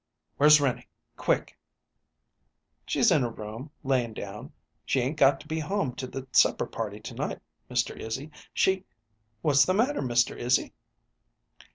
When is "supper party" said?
6.31-6.99